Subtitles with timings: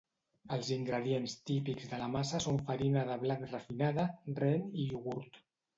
[0.55, 4.11] Els ingredients típics de la massa són farina de blat refinada,
[4.45, 5.45] rent i iogurt.